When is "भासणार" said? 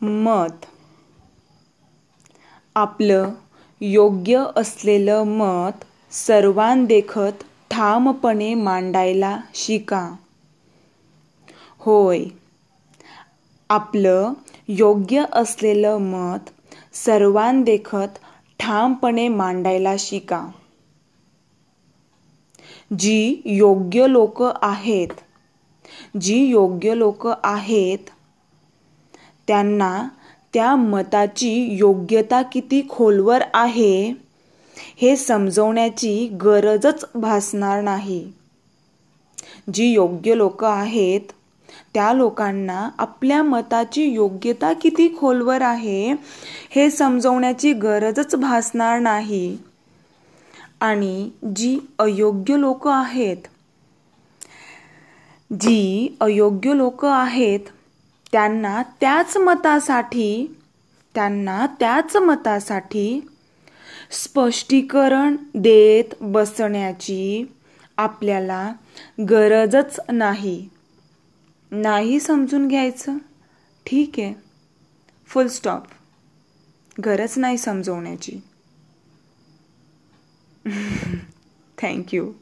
37.14-37.80, 48.34-48.98